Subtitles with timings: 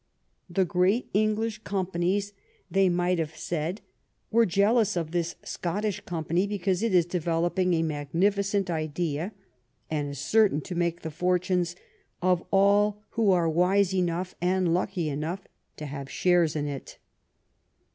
[0.49, 2.33] The great English companies,
[2.71, 3.81] they might have said,
[4.33, 9.31] are jealous of this Scottish company because it is developing a magnificent idea,
[9.91, 11.75] and is certain to make the fortunes
[12.19, 15.41] of all who are wise enough, and• lucky enough,
[15.77, 16.97] to have shares in it.